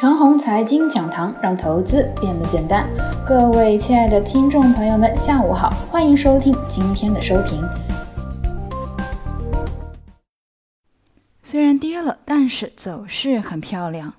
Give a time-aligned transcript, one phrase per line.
[0.00, 2.88] 长虹财经讲堂，让投资变得简单。
[3.28, 7.62] 各位亲爱的听众朋友们，下午好，欢迎收听今天的收评。
[11.42, 14.14] 虽然跌了，但是走势很漂亮。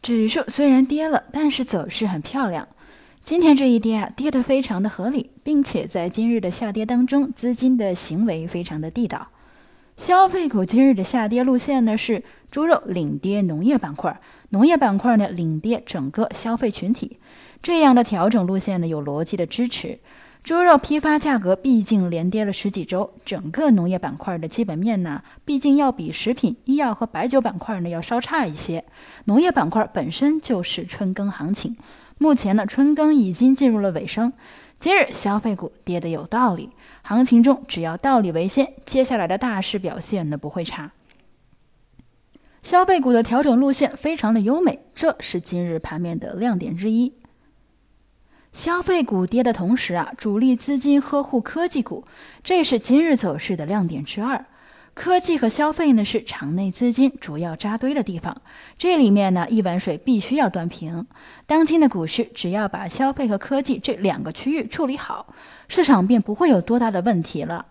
[0.00, 2.66] 指数虽然跌了，但是走势很漂亮。
[3.22, 9.28] 今天这一跌啊，跌得非常的合理，并且在今日的下跌当中，资金的行为非常的地道。
[9.98, 12.22] 消费股今日的下跌路线呢是
[12.52, 14.20] 猪肉领跌农业板块，
[14.50, 17.18] 农业板块呢领跌整个消费群体，
[17.60, 19.98] 这样的调整路线呢有逻辑的支持。
[20.44, 28.84] 猪肉批发价格毕竟连跌了十几周，整个农业板块的基本面呢毕竟要比食品、医药和白酒板块呢要稍差一些。
[29.24, 31.76] 农业板块本身就是春耕行情，
[32.18, 34.32] 目前呢春耕已经进入了尾声。
[34.80, 36.70] 今日消费股跌得有道理，
[37.02, 40.92] 行情中只要道理为先，接下来的大势表现呢不会差。
[42.62, 47.12] 消费股的调整路线非常的优美，这是今日盘面的亮点之一。
[48.52, 52.04] 消费股跌的同时啊，主力资金呵护科技股，
[52.44, 54.46] 这是今日走势的亮点之二。
[54.98, 58.42] 科技和消费呢是场内资金主要扎堆的地方，
[58.76, 61.06] 这里面呢一碗水必须要端平。
[61.46, 65.32] 当今的股市只要把消费和科技这两个区域处理好，
[65.68, 67.66] 市场便不会有多大的问题了。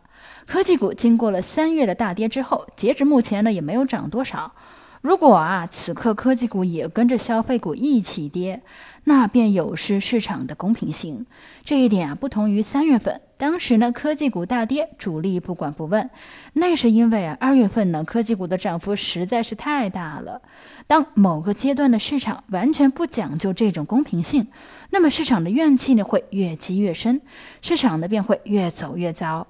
[0.45, 4.53] 科技股经过了三月的大跌之后，截至目前呢也没有涨多少。
[5.01, 8.63] 如果啊，此刻科技股也跟着消费股一起跌，
[9.03, 11.25] 那便有失市场的公平性。
[11.65, 16.09] 这一点啊，不同于三月份，当时呢，科技股大跌，主力不管不问，
[16.53, 20.41] 那是因为啊，二月份呢，科技股的涨幅实在是太大了。
[20.87, 24.47] 当某个阶段的市场完全不讲究这种公平性，
[24.89, 27.21] 那么市场的怨气呢，会越积越深，
[27.61, 29.45] 市场呢便会越走越糟。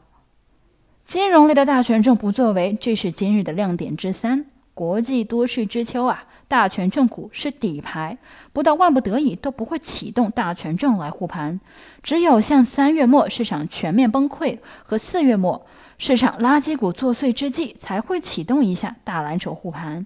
[1.06, 4.46] 金融类的大权重不作为，这是今日的亮点之三。
[4.78, 8.16] 国际多事之秋啊，大权重股是底牌，
[8.54, 11.60] 不到万不得已都不会启动大权重来护盘。
[12.04, 15.66] 只有像三月末市场全面崩溃和四月末
[15.98, 20.06] 市场垃圾股作祟之际，才会启动一下大蓝筹护盘。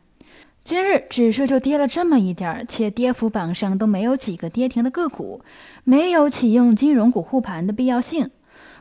[0.64, 5.42] 今日指数就跌了这么一点儿，且跌幅榜上都没有几个跌停的个股，
[5.84, 8.30] 没有启用金融股护盘的必要性。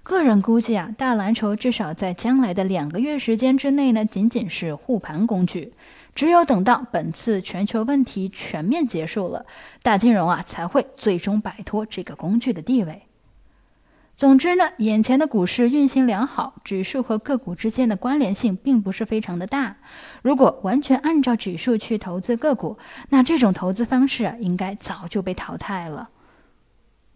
[0.02, 5.72] 个人估计啊，大蓝筹至少在将来的两个月时间之内呢，仅仅是护盘工具。
[6.14, 9.46] 只有等到本次全球问题全面结束了，
[9.82, 13.02] 大金融啊才会最终摆脱这个工具的地位。
[14.16, 19.76] 总之呢，眼前的股市运行良好，指数和个股之间的关联性并不是非常的大。
[20.20, 22.76] 如果完全按照指数去投资个股，
[23.08, 26.10] 那这种投资方式啊，应该早就被淘汰了。